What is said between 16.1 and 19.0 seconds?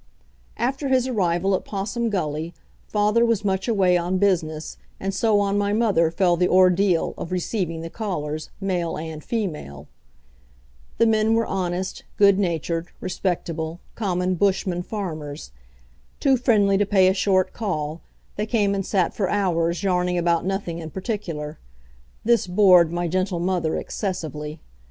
Too friendly to pay a short call, they came and